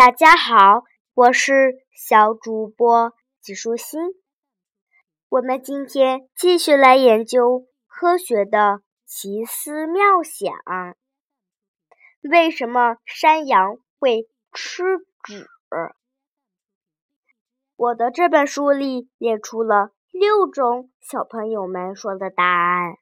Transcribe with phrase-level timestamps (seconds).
[0.00, 4.00] 大家好，我是小主播纪舒心。
[5.28, 10.54] 我们今天继续来研究科学的奇思妙想。
[12.22, 14.84] 为什么山羊会吃
[15.22, 15.50] 纸？
[17.76, 22.94] 我的这本书里列出了六种小朋友们说的答案。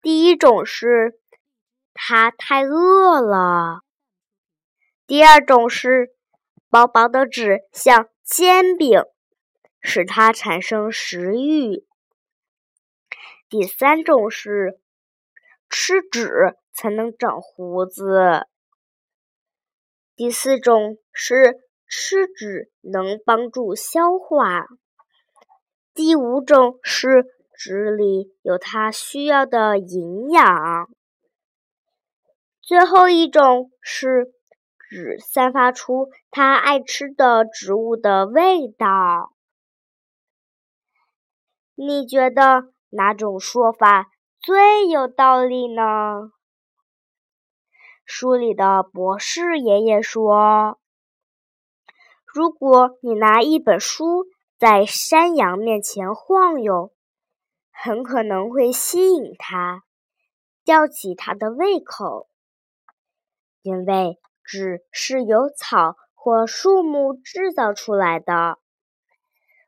[0.00, 1.18] 第一种是
[1.92, 3.80] 它太饿了。
[5.06, 6.14] 第二种是
[6.68, 9.02] 薄薄的纸像煎饼，
[9.80, 11.86] 使它产生食欲。
[13.48, 14.80] 第三种是
[15.68, 18.46] 吃纸才能长胡子。
[20.14, 21.64] 第四种是。
[21.86, 24.66] 吃纸能帮助消化。
[25.92, 27.24] 第五种是
[27.56, 30.90] 纸里有它需要的营养。
[32.60, 34.34] 最后一种是
[34.94, 39.34] 纸散发出它爱吃的植物的味道。
[41.74, 46.30] 你觉得哪种说法最有道理呢？
[48.04, 50.78] 书里的博士爷爷说。
[52.24, 54.26] 如果你拿一本书
[54.60, 56.92] 在山羊面前晃悠，
[57.72, 59.82] 很可能会吸引它，
[60.62, 62.28] 吊起它的胃口。
[63.62, 68.58] 因为纸是由草或树木制造出来的，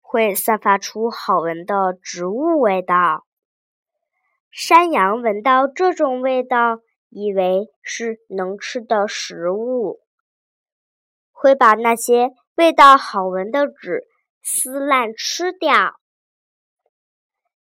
[0.00, 3.26] 会散发出好闻的植物味道。
[4.50, 10.00] 山羊闻到这种味道，以为是能吃的食物，
[11.30, 12.30] 会把那些。
[12.54, 14.04] 味道好闻的纸
[14.42, 15.98] 撕烂吃掉。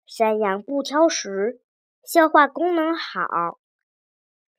[0.05, 1.61] 山羊不挑食，
[2.03, 3.57] 消化功能好，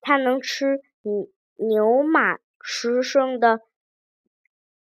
[0.01, 3.61] 它能吃牛牛马吃剩的、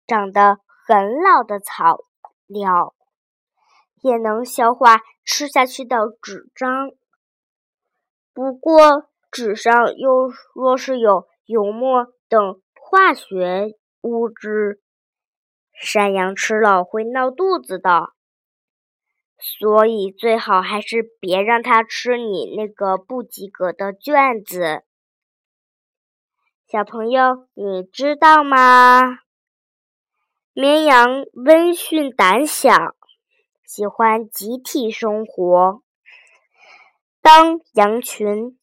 [0.07, 2.05] 长得很老的草
[2.47, 2.95] 料，
[4.03, 6.91] 也能消化吃下去的纸张。
[8.33, 14.81] 不过，纸上又若是有油墨等化学物质。
[15.73, 18.13] 山羊吃了会闹肚子的，
[19.39, 24.85] 所以最好还是别让它吃你那个不及格的卷子。
[26.71, 29.19] 小朋友，你知道吗？
[30.53, 32.95] 绵羊温驯胆小，
[33.65, 35.83] 喜欢集体生活。
[37.21, 38.57] 当羊群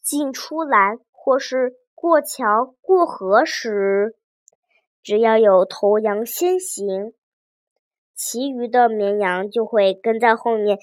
[0.00, 4.14] 进出栏或是过桥过河时，
[5.02, 7.14] 只要有头羊先行，
[8.14, 10.78] 其余的绵羊就会跟在后面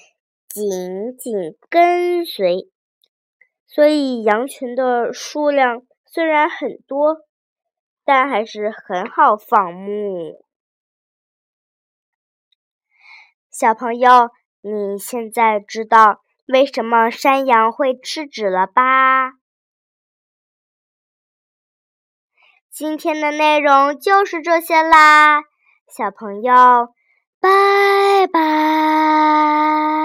[0.46, 2.68] 紧紧跟随。
[3.66, 7.18] 所以羊群的数量虽然很多，
[8.04, 10.44] 但还是很好放牧。
[13.50, 14.30] 小朋友，
[14.60, 19.32] 你现在知道为什么山羊会吃纸了吧？
[22.70, 25.42] 今天的内容就是这些啦，
[25.88, 26.94] 小朋友，
[27.40, 29.97] 拜拜。